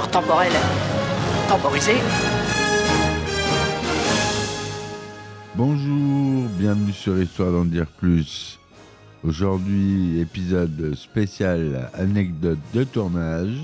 [0.00, 0.50] temporel
[1.48, 1.92] temporisé.
[5.54, 8.58] Bonjour, bienvenue sur Histoire d'en dire plus.
[9.22, 13.54] Aujourd'hui, épisode spécial anecdote de tournage.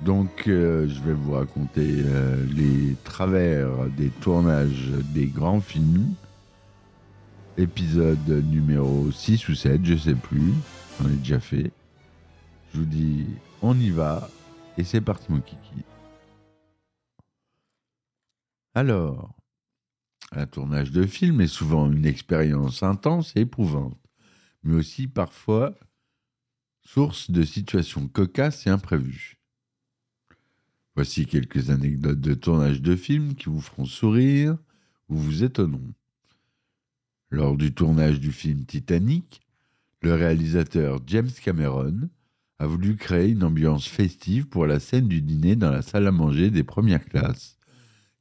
[0.00, 6.12] Donc, euh, je vais vous raconter euh, les travers des tournages des grands films.
[7.56, 10.52] Épisode numéro 6 ou 7, je sais plus.
[11.00, 11.70] On est déjà fait.
[12.72, 13.26] Je vous dis,
[13.62, 14.28] on y va.
[14.76, 15.84] Et c'est parti, mon kiki.
[18.74, 19.34] Alors,
[20.32, 23.98] un tournage de film est souvent une expérience intense et éprouvante,
[24.64, 25.74] mais aussi parfois
[26.82, 29.38] source de situations cocasses et imprévues.
[30.96, 34.58] Voici quelques anecdotes de tournage de films qui vous feront sourire
[35.08, 35.94] ou vous étonneront.
[37.30, 39.40] Lors du tournage du film Titanic,
[40.02, 42.08] le réalisateur James Cameron
[42.58, 46.12] a voulu créer une ambiance festive pour la scène du dîner dans la salle à
[46.12, 47.58] manger des premières classes.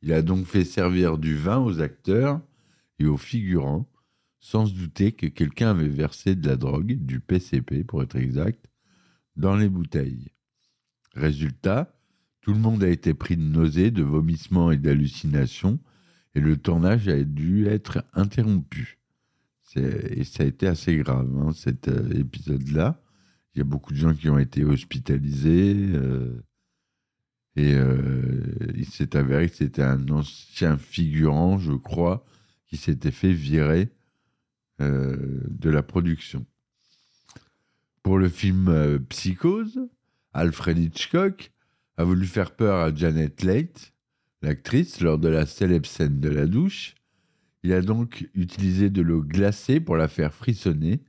[0.02, 2.42] Il a donc fait servir du vin aux acteurs
[3.00, 3.90] et aux figurants,
[4.40, 8.66] sans se douter que quelqu'un avait versé de la drogue, du PCP pour être exact,
[9.38, 10.31] dans les bouteilles.
[11.14, 11.95] Résultat,
[12.42, 15.80] tout le monde a été pris de nausées, de vomissements et d'hallucinations,
[16.36, 19.00] et le tournage a dû être interrompu.
[19.75, 23.02] Et ça a été assez grave, hein, cet euh, épisode-là.
[23.53, 25.75] Il y a beaucoup de gens qui ont été hospitalisés.
[25.94, 26.44] euh,
[27.56, 28.41] et euh,
[28.75, 32.25] il s'est avéré que c'était un ancien figurant, je crois,
[32.66, 33.90] qui s'était fait virer
[34.81, 36.47] euh, de la production.
[38.02, 39.88] Pour le film Psychose,
[40.34, 41.52] Alfred Hitchcock
[41.97, 43.94] a voulu faire peur à Janet Leigh,
[44.41, 46.96] l'actrice, lors de la célèbre scène de la douche.
[47.62, 51.03] Il a donc utilisé de l'eau glacée pour la faire frissonner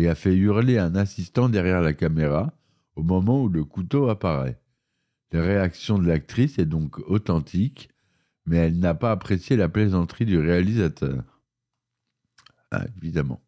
[0.00, 2.54] et a fait hurler un assistant derrière la caméra
[2.96, 4.58] au moment où le couteau apparaît.
[5.32, 7.90] La réaction de l'actrice est donc authentique,
[8.46, 11.22] mais elle n'a pas apprécié la plaisanterie du réalisateur.
[12.70, 13.40] Ah, évidemment.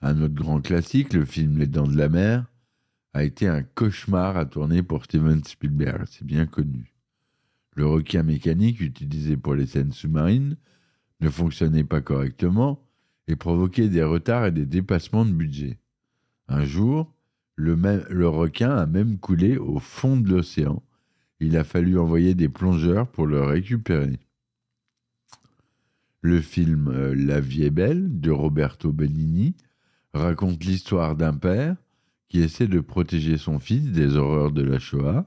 [0.00, 2.46] Un autre grand classique, le film Les Dents de la Mer,
[3.12, 6.94] a été un cauchemar à tourner pour Steven Spielberg, c'est bien connu.
[7.74, 10.56] Le requin mécanique utilisé pour les scènes sous-marines
[11.20, 12.82] ne fonctionnait pas correctement
[13.28, 15.78] et provoquait des retards et des dépassements de budget.
[16.48, 17.12] Un jour,
[17.56, 20.82] le, requin a même coulé au fond de l'océan.
[21.40, 24.18] Il a fallu envoyer des plongeurs pour le récupérer.
[26.20, 29.54] Le film euh, La vie est belle de Roberto Benigni
[30.14, 31.76] raconte l'histoire d'un père
[32.28, 35.26] qui essaie de protéger son fils des horreurs de la Shoah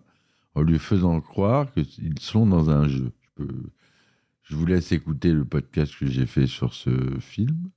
[0.54, 3.12] en lui faisant croire qu'ils sont dans un jeu.
[4.44, 7.70] Je vous laisse écouter le podcast que j'ai fait sur ce film.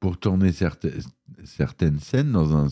[0.00, 2.68] Pour tourner certaines, scènes dans un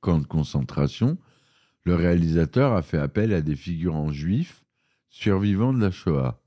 [0.00, 1.18] camp de concentration,
[1.84, 4.64] le réalisateur a fait appel à des figurants juifs
[5.08, 6.40] survivants de la Shoah.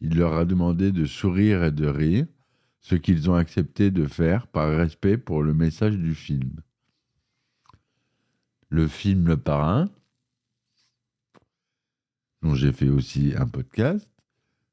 [0.00, 2.26] Il leur a demandé de sourire et de rire,
[2.80, 6.60] ce qu'ils ont accepté de faire par respect pour le message du film.
[8.68, 9.88] Le film Le Parrain,
[12.42, 14.06] dont j'ai fait aussi un podcast,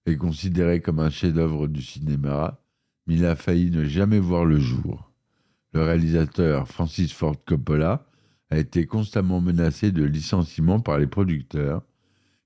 [0.06, 2.59] est considéré comme un chef-d'œuvre du cinéma,
[3.07, 5.12] mais il a failli ne jamais voir le jour.
[5.73, 8.06] Le réalisateur Francis Ford Coppola
[8.50, 11.84] a été constamment menacé de licenciement par les producteurs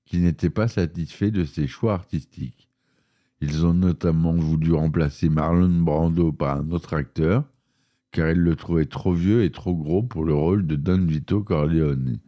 [0.04, 2.70] qui n'étaient pas satisfaits de ses choix artistiques.
[3.40, 7.44] Ils ont notamment voulu remplacer Marlon Brando par un autre acteur,
[8.12, 11.42] car ils le trouvaient trop vieux et trop gros pour le rôle de Don Vito
[11.42, 12.20] Corleone.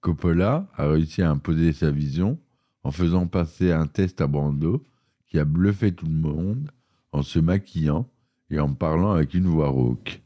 [0.00, 2.38] Coppola a réussi à imposer sa vision
[2.84, 4.86] en faisant passer un test à Brando
[5.26, 6.70] qui a bluffé tout le monde
[7.14, 8.10] en se maquillant
[8.50, 10.20] et en parlant avec une voix rauque.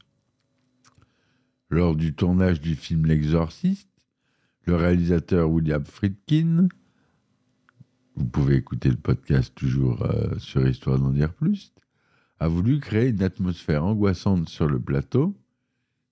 [1.69, 3.91] Lors du tournage du film L'Exorciste,
[4.65, 6.67] le réalisateur William Friedkin,
[8.15, 11.73] vous pouvez écouter le podcast toujours euh, sur Histoire d'en dire plus,
[12.39, 15.37] a voulu créer une atmosphère angoissante sur le plateau.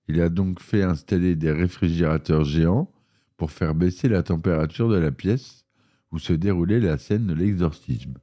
[0.08, 2.92] Il a donc fait installer des réfrigérateurs géants
[3.36, 5.66] pour faire baisser la température de la pièce
[6.12, 8.14] où se déroulait la scène de l'exorcisme.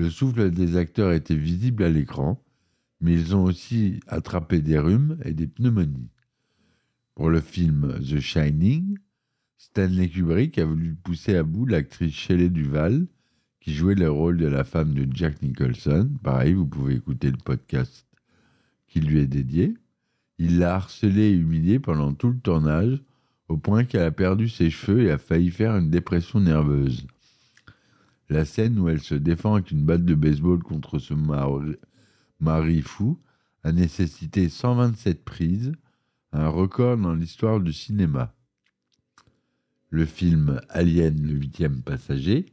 [0.00, 2.42] Le souffle des acteurs était visible à l'écran,
[3.02, 6.08] mais ils ont aussi attrapé des rhumes et des pneumonies.
[7.14, 8.96] Pour le film The Shining,
[9.58, 13.08] Stanley Kubrick a voulu pousser à bout l'actrice Shelley Duval,
[13.60, 16.08] qui jouait le rôle de la femme de Jack Nicholson.
[16.22, 18.06] Pareil, vous pouvez écouter le podcast
[18.86, 19.74] qui lui est dédié.
[20.38, 23.02] Il l'a harcelée et humiliée pendant tout le tournage,
[23.48, 27.06] au point qu'elle a perdu ses cheveux et a failli faire une dépression nerveuse.
[28.30, 31.14] La scène où elle se défend avec une batte de baseball contre ce
[32.38, 33.18] mari, fou
[33.64, 35.72] a nécessité 127 prises,
[36.30, 38.32] un record dans l'histoire du cinéma.
[39.88, 42.46] Le film Alien, le huitième passager,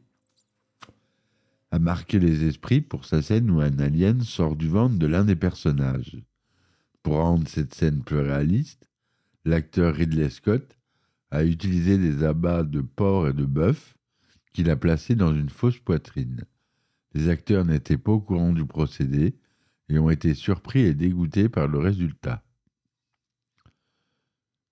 [1.69, 5.25] a marqué les esprits pour sa scène où un alien sort du ventre de l'un
[5.25, 6.18] des personnages.
[7.03, 8.88] Pour rendre cette scène plus réaliste,
[9.45, 10.75] l'acteur Ridley Scott
[11.29, 13.97] a utilisé des abats de porc et de bœuf
[14.57, 16.44] qu'il a placés dans une fausse poitrine.
[17.13, 19.36] Les acteurs n'étaient pas au courant du procédé
[19.88, 22.44] et ont été surpris et dégoûtés par le résultat.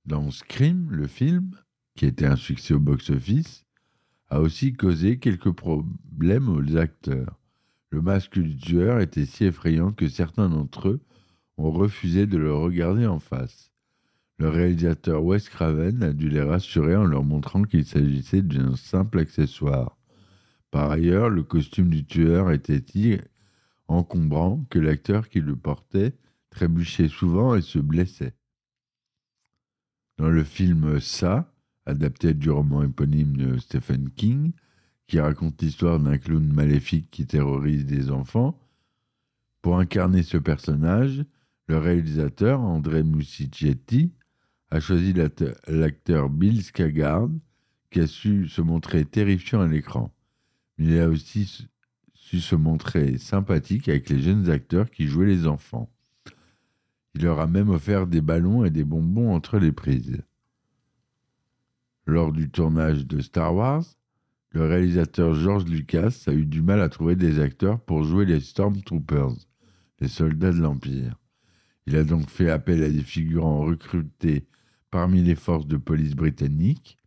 [0.04, 1.52] Dans Scream, le film,
[1.94, 3.68] qui était un succès au box-office,
[4.30, 7.40] a aussi causé quelques problèmes aux acteurs.
[7.92, 11.02] Le masque du tueur était si effrayant que certains d'entre eux
[11.58, 13.72] ont refusé de le regarder en face.
[14.38, 19.20] Le réalisateur Wes Craven a dû les rassurer en leur montrant qu'il s'agissait d'un simple
[19.20, 19.98] accessoire.
[20.72, 23.18] Par ailleurs, le costume du tueur était si
[23.88, 26.18] encombrant que l'acteur qui le portait
[26.50, 28.36] trébuchait souvent et se blessait?
[30.18, 31.54] Dans le film Ça,
[31.86, 34.52] adapté du roman éponyme de Stephen King,
[35.08, 38.60] qui raconte l'histoire d'un clown maléfique qui terrorise des enfants,
[39.62, 41.24] pour incarner ce personnage,
[41.68, 44.14] le réalisateur André Musicietti
[44.76, 47.30] a choisi l'acteur Bill Skaggard,
[47.90, 50.14] qui a su se montrer terrifiant à l'écran.
[50.78, 51.70] Mais il a aussi
[52.14, 55.90] su se montrer sympathique avec les jeunes acteurs qui jouaient les enfants.
[57.14, 60.22] Il leur a même offert des ballons et des bonbons entre les prises.
[62.06, 63.86] Lors du tournage de Star Wars,
[64.52, 68.42] le réalisateur George Lucas a eu du mal à trouver des acteurs pour jouer les
[68.42, 69.38] Stormtroopers,
[70.02, 71.18] les soldats de l'Empire.
[71.88, 74.46] Il a donc fait appel à des figurants recrutés
[74.96, 76.98] parmi les forces de police britanniques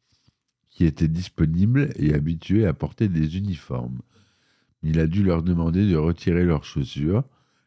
[0.69, 4.03] qui étaient disponibles et habitués à porter des uniformes.
[4.83, 7.25] Il a dû leur demander de retirer leurs chaussures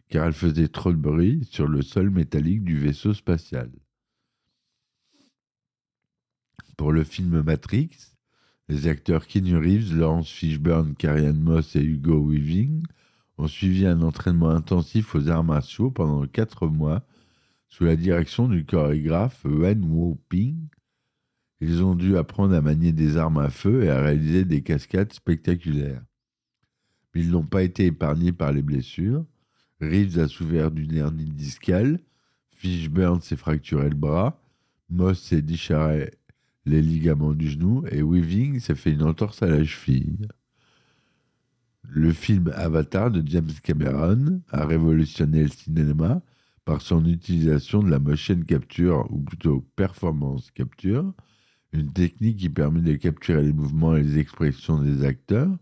[0.09, 3.71] car elles faisaient trop de bruit sur le sol métallique du vaisseau spatial.
[6.77, 7.89] Pour le film Matrix,
[8.69, 12.83] les acteurs Keanu Reeves, Lawrence Fishburne, Carrie Moss et Hugo Weaving
[13.39, 17.03] ont suivi un entraînement intensif aux arts martiaux pendant quatre mois
[17.71, 20.57] sous la direction du chorégraphe Wen Wu-ping.
[21.62, 25.13] Ils ont dû apprendre à manier des armes à feu et à réaliser des cascades
[25.13, 26.03] spectaculaires.
[27.13, 29.25] Mais ils n'ont pas été épargnés par les blessures.
[29.79, 32.00] Reeves a souffert d'une hernie discale,
[32.51, 34.39] Fishburne s'est fracturé le bras,
[34.89, 36.12] Moss s'est déchiré
[36.65, 40.27] les ligaments du genou et Weaving s'est fait une entorse à la cheville.
[41.83, 46.21] Le film Avatar de James Cameron a révolutionné le cinéma
[46.65, 51.13] par son utilisation de la motion capture, ou plutôt performance capture,
[51.73, 55.57] une technique qui permet de capturer les mouvements et les expressions des acteurs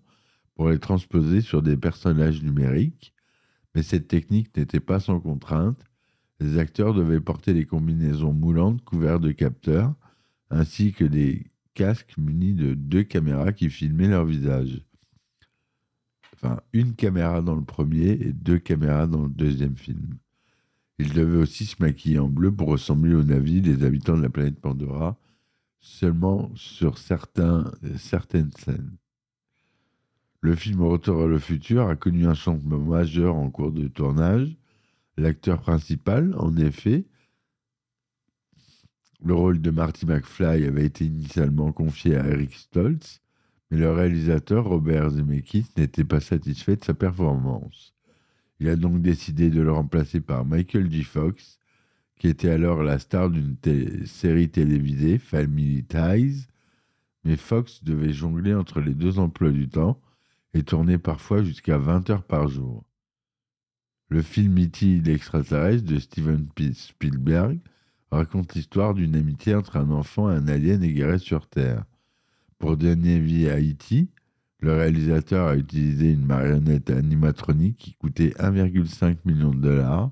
[0.56, 3.14] pour les transposer sur des personnages numériques.
[3.76, 5.80] Mais cette technique n'était pas sans contrainte.
[6.40, 9.94] Les acteurs devaient porter des combinaisons moulantes couvertes de capteurs,
[10.50, 11.46] ainsi que des
[11.76, 14.84] casques munis de deux caméras qui filmaient leur visage.
[16.34, 20.18] Enfin, une caméra dans le premier et deux caméras dans le deuxième film.
[21.00, 24.30] Ils devaient aussi se maquiller en bleu pour ressembler aux navires des habitants de la
[24.30, 25.18] planète Pandora,
[25.80, 28.98] seulement sur certaines scènes.
[30.42, 34.58] Le film Retour à le futur a connu un changement majeur en cours de tournage.
[35.16, 37.06] L'acteur principal, en effet,
[39.24, 43.22] le rôle de Marty McFly avait été initialement confié à Eric Stoltz,
[43.72, 47.94] mais le réalisateur Robert Zemeckis n'était pas satisfait de sa performance.
[48.60, 51.04] Il a donc décidé de le remplacer par Michael J.
[51.04, 51.60] Fox,
[52.18, 53.56] qui était alors la star d'une
[54.06, 56.48] série télévisée, Family Ties,
[57.24, 60.02] mais Fox devait jongler entre les deux emplois du temps
[60.54, 62.84] et tourner parfois jusqu'à 20 heures par jour.
[64.10, 65.02] Le film E.T.
[65.02, 67.60] l'extraterrestre de Steven Spielberg
[68.12, 71.86] raconte l'histoire d'une amitié entre un enfant et un alien égaré sur Terre.
[72.58, 74.08] Pour donner vie à E.T.,
[74.60, 80.12] le réalisateur a utilisé une marionnette animatronique qui coûtait 1,5 million de dollars.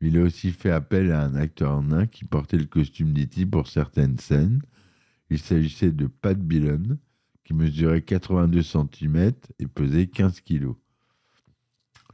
[0.00, 3.46] Il a aussi fait appel à un acteur nain qui portait le costume d'E.T.
[3.46, 4.60] pour certaines scènes.
[5.28, 6.98] Il s'agissait de Pat Billon,
[7.44, 10.72] qui mesurait 82 cm et pesait 15 kg.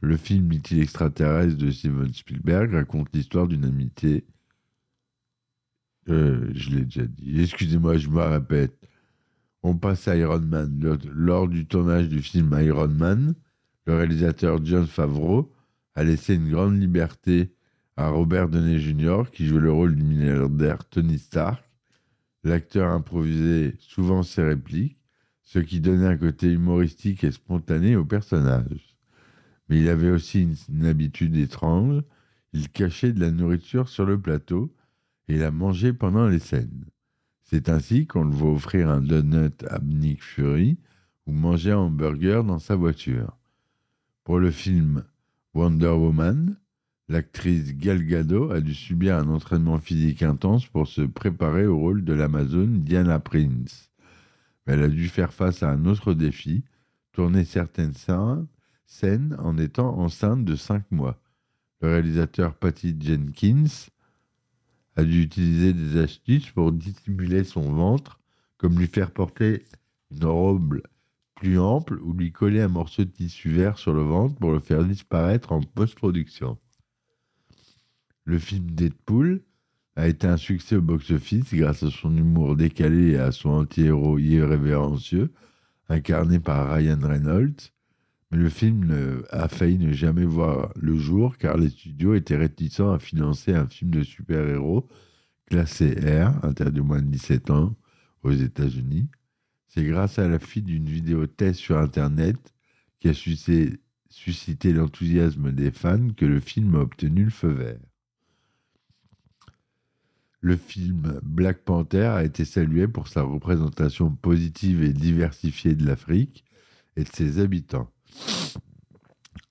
[0.01, 4.25] Le film Mythil extraterrestre de Steven Spielberg raconte l'histoire d'une amitié.
[6.09, 7.41] Euh, je l'ai déjà dit.
[7.41, 8.86] Excusez-moi, je me répète.
[9.69, 10.97] On passe à Iron Man.
[11.13, 13.35] Lors, du tournage du film Iron Man,
[13.85, 15.51] le réalisateur John Favreau
[15.93, 17.53] a laissé une grande liberté
[17.97, 21.61] à Robert Downey Jr., qui joue le rôle du milliardaire Tony Stark.
[22.45, 25.01] L'acteur improvisait souvent ses répliques,
[25.43, 28.95] ce qui donnait un côté humoristique et spontané au personnage.
[29.67, 32.03] Mais il avait aussi une habitude étrange,
[32.53, 34.73] il cachait de la nourriture sur le plateau
[35.27, 36.85] et la mangeait pendant les scènes.
[37.49, 40.77] C'est ainsi qu'on le voit offrir un donut à Nick Fury
[41.25, 43.37] ou manger un hamburger dans sa voiture.
[44.25, 45.05] Pour le film
[45.53, 46.57] Wonder Woman,
[47.07, 52.03] l'actrice Gal Gadot a dû subir un entraînement physique intense pour se préparer au rôle
[52.03, 53.91] de l'Amazone Diana Prince.
[54.65, 56.65] Elle a dû faire face à un autre défi,
[57.13, 57.93] tourner certaines
[58.85, 61.17] scènes en étant enceinte de 5 mois.
[61.79, 63.87] Le réalisateur Patty Jenkins
[64.97, 68.19] a dû utiliser des astuces pour dissimuler son ventre,
[68.57, 69.63] comme lui faire porter
[70.11, 70.81] une robe
[71.35, 74.59] plus ample ou lui coller un morceau de tissu vert sur le ventre pour le
[74.59, 76.57] faire disparaître en post-production.
[78.25, 79.41] Le film Deadpool
[79.95, 84.17] a été un succès au box-office grâce à son humour décalé et à son anti-héros
[84.17, 85.31] irrévérencieux,
[85.89, 87.71] incarné par Ryan Reynolds.
[88.31, 92.99] Le film a failli ne jamais voir le jour car les studios étaient réticents à
[92.99, 94.87] financer un film de super-héros
[95.45, 97.75] classé R, interdit moins de 17 ans
[98.23, 99.07] aux États-Unis.
[99.67, 102.53] C'est grâce à la fuite d'une vidéo test sur Internet
[102.99, 107.79] qui a suscité l'enthousiasme des fans que le film a obtenu le feu vert.
[110.41, 116.43] Le film Black Panther a été salué pour sa représentation positive et diversifiée de l'Afrique
[116.95, 117.91] et de ses habitants,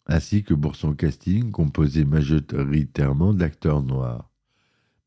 [0.06, 4.30] ainsi que pour son casting composé majoritairement d'acteurs noirs.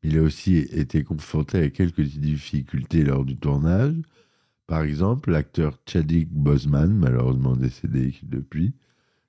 [0.02, 3.96] Il a aussi été confronté à quelques difficultés lors du tournage.
[4.66, 8.74] Par exemple, l'acteur Chadwick Boseman, malheureusement décédé depuis,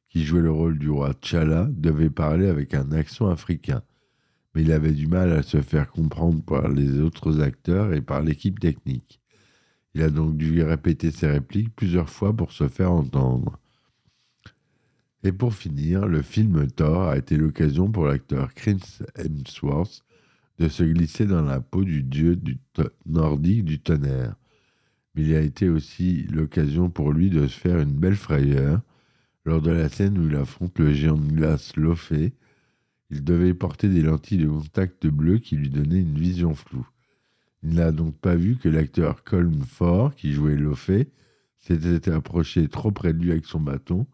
[0.09, 3.81] qui jouait le rôle du roi T'Challa, devait parler avec un accent africain.
[4.53, 8.21] Mais il avait du mal à se faire comprendre par les autres acteurs et par
[8.21, 9.21] l'équipe technique.
[9.93, 13.60] Il a donc dû répéter ses répliques plusieurs fois pour se faire entendre.
[15.23, 18.81] Et pour finir, le film Thor a été l'occasion pour l'acteur Chris
[19.15, 20.03] Hemsworth
[20.57, 22.39] de se glisser dans la peau du dieu
[23.05, 24.35] nordique du tonnerre.
[25.13, 28.81] Mais il a été aussi l'occasion pour lui de se faire une belle frayeur
[29.45, 32.33] lors de la scène où il affronte le géant de glace Lofé.
[33.11, 36.87] Il devait porter des lentilles de contact bleues qui lui donnaient une vision floue.
[37.61, 41.09] Il n'a donc pas vu que l'acteur Colm Ford, qui jouait Lofé,
[41.59, 44.07] s'était approché trop près de lui avec son bâton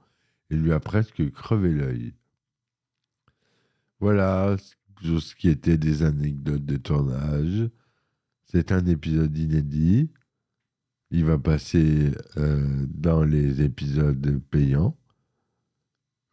[0.50, 2.13] et lui a presque crevé l'œil.
[4.00, 4.56] Voilà
[5.01, 7.70] ce qui était des anecdotes de tournage.
[8.46, 10.10] C'est un épisode inédit.
[11.12, 14.98] Il va passer euh, dans les épisodes payants.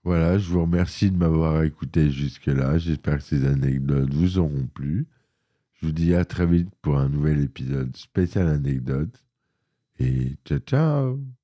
[0.02, 2.78] Voilà, je vous remercie de m'avoir écouté jusque-là.
[2.78, 5.06] J'espère que ces anecdotes vous auront plu.
[5.72, 9.24] Je vous dis à très vite pour un nouvel épisode spécial anecdote.
[9.98, 11.43] Et ciao ciao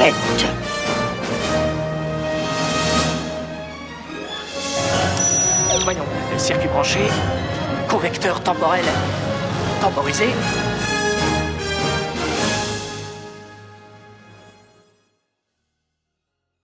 [0.00, 0.46] pète.
[5.84, 6.04] Voyons,
[6.38, 7.00] circuit branché,
[7.86, 8.84] convecteur temporel
[9.82, 10.28] temporisé,